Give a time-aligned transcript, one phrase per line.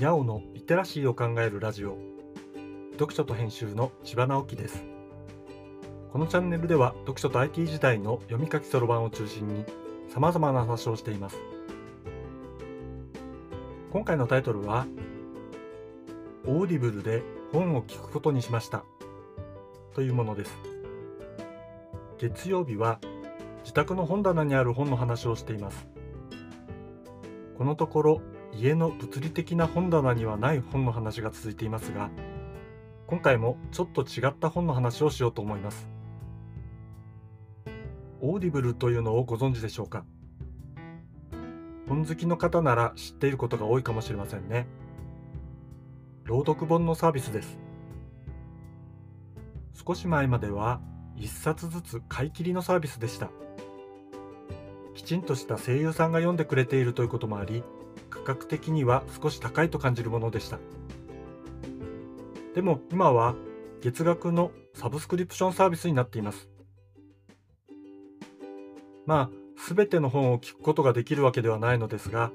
[0.00, 1.98] にゃおのリテラシーを考えるラジオ。
[2.92, 4.82] 読書と編集の千葉直樹です。
[6.10, 9.66] このチャンネルでは読書と IT 時代の読み書きそろばんを中心に
[10.08, 11.36] 様々な話をしています。
[13.92, 14.86] 今回のタイトルは
[16.46, 17.22] オーディブルで
[17.52, 18.84] 本を聞くことにしました。
[19.92, 20.56] というものです。
[22.16, 23.00] 月曜日は
[23.64, 25.86] 自宅の本棚にある本の話をしています。
[27.58, 32.10] このところ家の物理的な本棚にはない本の話が続いていますが
[33.06, 35.88] 今回もちょっと違った本の話をしようと思います。
[38.20, 40.04] オーディブルというのをご存知でしょうか？
[41.88, 44.66] 本好きの方なら知っていることが多いかもしれませんね。
[46.24, 47.58] 朗読本のサービスです。
[49.74, 50.80] 少し前までは
[51.16, 53.30] 1冊ずつ買い切りのサービスでした。
[54.94, 57.64] きちんとした声優さんが読んでくれているということもあり
[58.24, 60.58] 価格的には少し高いと感じるものでした。
[62.54, 63.34] でも今は
[63.80, 66.48] 月額のサブスクリプションサービスになっています。
[69.06, 69.30] まあ
[69.74, 72.30] 全ての本を聞くことができるわけではないのですが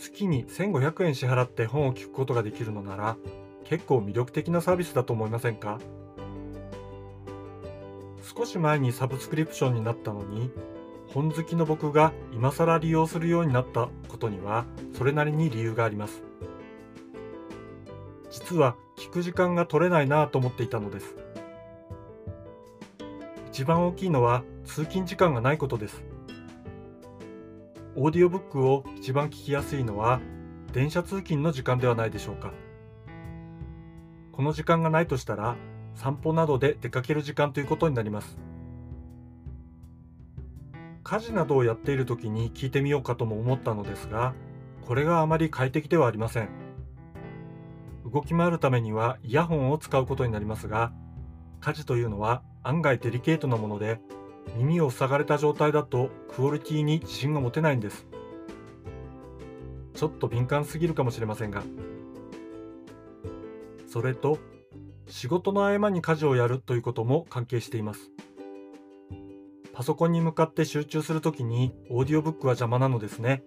[0.00, 3.16] 月に1500円支払って本を聞くことができるのなら
[3.64, 5.78] 結構魅力的なサービスだと思いませんか？
[8.22, 10.50] 少し前にサブスクリプションになったのに
[11.12, 14.64] 本好きの僕が今更利用するようになったことには
[14.96, 16.22] それなりに理由があります。
[18.30, 21.16] 実は聞く時間が取れないなと思っていたのです。
[23.48, 26.04] 一番大きいのは通勤時間がないことです。
[27.96, 30.20] オーディオブックを一番聞きやすいのは
[30.72, 32.52] 電車通勤の時間ではないでしょうか。
[34.30, 35.56] この時間がないとしたら
[35.96, 38.38] 散歩などで出かける時間ということになります。
[41.10, 44.32] 家事などをやっている時に聞いてみようかとも思ったのですが
[44.86, 46.48] これがあまり快適ではありません。
[48.12, 50.92] 動き回るためにはイヤホンを使うことになりますが
[51.60, 54.00] 家事というのは案外デリケートなもので
[54.56, 58.06] 耳を塞がれた状態だとクオリティに自信が持てないんです。
[59.94, 61.64] ちょっと敏感すぎるかもしれませんが。
[63.88, 64.38] それと
[65.08, 68.12] 仕事の合間に家事をやるということも関係しています。
[69.72, 73.44] パソコンに向かって集中するときにオーディオブックは邪魔なのですね。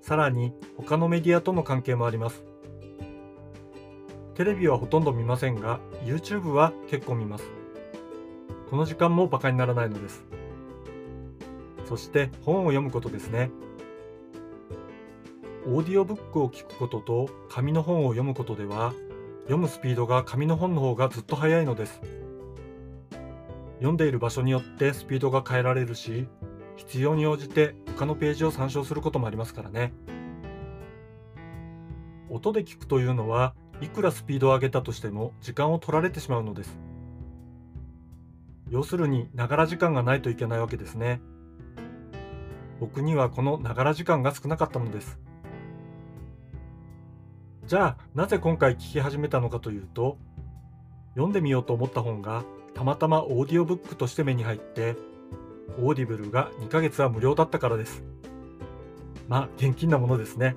[0.00, 2.44] さらに他のメディアとの関係もあります。
[4.34, 7.44] テレビはほとんど見ませんが YouTube は結構見ます。
[8.70, 10.24] この時間もバカにならないのです。
[11.84, 13.50] そして本を読むことですね。
[15.66, 18.92] オーディオブックを聞くことと紙の本を読むことでは
[19.42, 22.00] 読むスピードが紙の本の方がずっと速いのです。
[23.82, 26.28] 読んでいる場所によってスピードが変えられるし
[26.76, 29.92] 必要に応じて他のページを参照することもありますからね。
[32.30, 36.78] 音で聞くというのはいくらスピードを上げたとしても時間を取られてしまうのです。
[38.70, 41.20] 要するにながら時間がないといけないわけですね。
[42.78, 45.18] 僕にはこのながら時間が少なかったのです。
[47.66, 50.18] じゃあなぜ今回聞き始めたのかというと
[51.14, 52.44] 読んでみようと思った本が
[52.74, 54.96] たまたまオーディオブックとして目に入って
[55.78, 58.02] オーディブルが2ヶ月は無料だったからです。
[59.28, 60.56] まあ現金なものですね。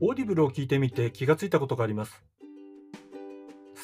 [0.00, 2.22] オーディブルを聞いてみて気がついたことがあります。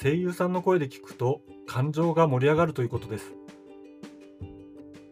[0.03, 3.35] 声優さんの声で聞くと感情が盛り上がるということです。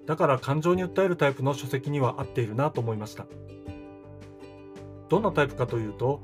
[0.07, 3.27] だから感情に訴えるタイプの書籍には合っているなと思いました。
[5.09, 6.23] どんなタイプかというと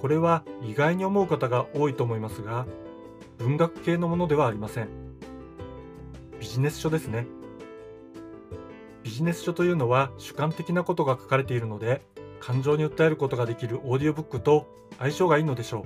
[0.00, 2.66] これは意外に思う方が多いと思いますが
[3.38, 4.88] 文学系のものではありません。
[6.40, 7.26] ビジネス書ですね。
[9.02, 12.02] ビジネス書というのは主観的なことが書かれているので
[12.40, 14.66] 感情に訴えることができるオーディオブックと
[14.98, 15.84] 相性がいいのでしょ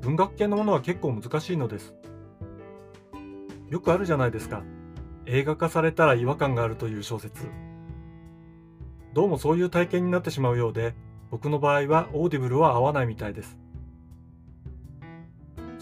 [0.00, 0.04] う。
[0.04, 1.94] 文学系のものは結構難しいのです。
[3.70, 4.62] よくあるじゃないですか。
[5.26, 7.46] 映画化されたら違和感があるという小説。
[9.14, 10.94] どうもそういう体験になってしまうようで
[11.30, 13.56] 僕の場合はオーディブルは合わないみたいです。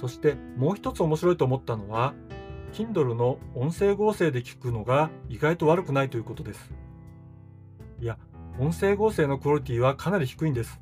[0.02, 2.12] そしてもう一つ面白いと思ったのは
[2.72, 6.72] Kindle の音声合成で聞くのが意外と悪くないということです。
[8.00, 8.18] いや
[8.58, 10.80] 音声合成のクオリティはかなり低いんです。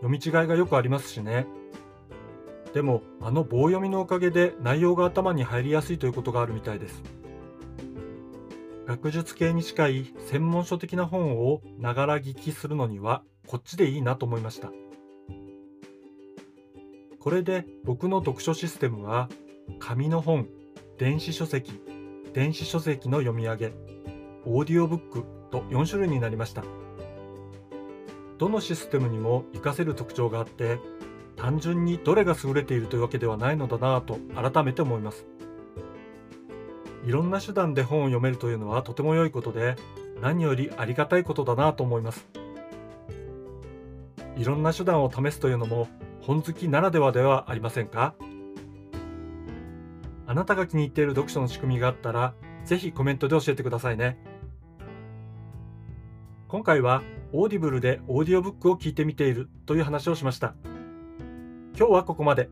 [0.00, 1.48] 読み違いがよくありますしね。
[2.74, 7.02] でもあの棒読みのおかげで内容が頭に入りやすいということがあるみたいです。
[8.86, 14.70] 学術系に近い専門書的な本をながら聞きするのにはこっちでいいなと思いました。
[17.24, 19.30] これで僕の読書システムは
[19.78, 20.46] 紙の本、
[20.98, 21.80] 電子書籍、
[22.34, 23.72] 電子書籍の読み上げ、
[24.44, 26.62] オーディオブックと4種類になりました。
[28.36, 30.78] どのシステムにも活かせる特徴があって
[31.34, 34.18] 単純にどれが優れているというわけではないのだなぁと
[34.52, 35.24] 改めて思います。
[37.06, 39.76] いろんな手段で本を読めるというのはとても良いことで
[40.20, 42.28] 何よりありがたいことだなと思います。
[44.36, 45.88] いろんな手段を試すというのも
[46.26, 48.14] 本好きならではではありませんか？
[50.26, 52.32] あなたが気に入っている読書の仕組みがあったら
[52.64, 54.16] ぜひコメントで教えてくださいね。
[56.48, 57.02] 今回は
[57.34, 60.54] Audibleでオーディオブックを聞いてみているという話をしました。
[61.76, 62.48] 今日はここまで。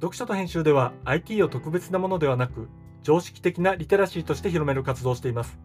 [0.00, 2.68] 読書と編集では IT を特別なものではなく
[3.04, 5.60] 常識的なリテラシーとして広める活動をしています。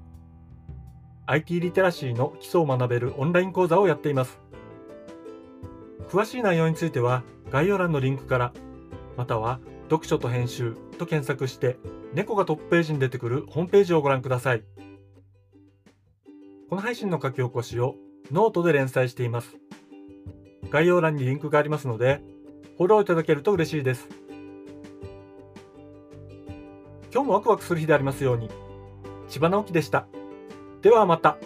[1.25, 4.39] IT リテラシーの基礎を学べるオンライン講座をやっています。
[6.09, 8.53] 詳しい内容については概要欄のリンクから
[9.15, 9.59] または
[9.89, 11.77] 読書と編集と検索して
[12.13, 14.63] 猫がトップページに出てくるホームページをご覧ください。
[16.69, 17.95] この配信の書き起こしを
[18.31, 19.55] ノートで連載しています。
[20.71, 22.21] 概要欄にリンクがありますので
[22.77, 24.07] フォローいただけると嬉しいです。
[27.11, 28.49] 今日もワクワクする日でありますように。
[29.27, 30.07] 千葉直樹でした。
[30.81, 31.37] ではまた。